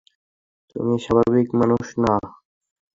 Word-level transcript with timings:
আমি 0.75 0.95
স্বাভাবিক 1.05 1.47
মানুষ 1.59 1.85
না। 2.03 2.13